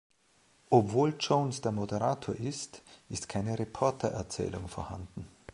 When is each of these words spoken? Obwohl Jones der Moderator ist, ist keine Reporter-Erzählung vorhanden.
Obwohl 0.71 1.13
Jones 1.19 1.61
der 1.61 1.71
Moderator 1.71 2.33
ist, 2.35 2.81
ist 3.09 3.29
keine 3.29 3.59
Reporter-Erzählung 3.59 4.67
vorhanden. 4.67 5.27